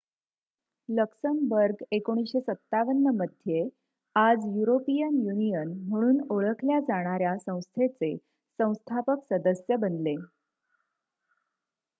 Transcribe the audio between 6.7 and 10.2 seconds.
जाणाऱ्या संस्थेचे संस्थापक सदस्य बनले